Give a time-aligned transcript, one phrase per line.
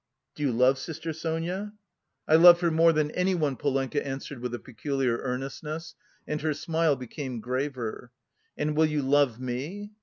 [0.35, 1.73] '""Do you love sister Sonia?"
[2.27, 5.93] "I love her more than anyone," Polenka answered with a peculiar earnestness,
[6.27, 8.11] and her smile became graver.
[8.57, 9.91] "And will you love me?"